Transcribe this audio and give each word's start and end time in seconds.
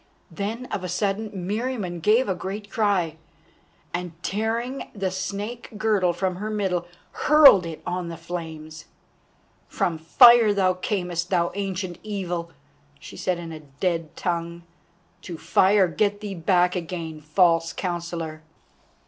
Then 0.31 0.65
of 0.71 0.83
a 0.83 0.89
sudden 0.89 1.29
Meriamun 1.29 1.99
gave 2.01 2.27
a 2.27 2.33
great 2.33 2.71
cry, 2.71 3.17
and 3.93 4.13
tearing 4.23 4.89
the 4.95 5.11
snake 5.11 5.69
girdle 5.77 6.11
from 6.11 6.37
her 6.37 6.49
middle 6.49 6.87
hurled 7.11 7.67
it 7.67 7.83
on 7.85 8.07
the 8.07 8.17
flames. 8.17 8.85
"From 9.67 9.99
fire 9.99 10.55
thou 10.55 10.73
camest, 10.73 11.29
thou 11.29 11.51
Ancient 11.53 11.99
Evil," 12.01 12.49
she 12.99 13.15
said 13.15 13.37
in 13.37 13.51
a 13.51 13.59
dead 13.59 14.15
tongue; 14.17 14.63
"to 15.21 15.37
fire 15.37 15.87
get 15.87 16.19
thee 16.19 16.33
back 16.33 16.75
again, 16.75 17.21
false 17.21 17.71
counsellor." 17.71 18.41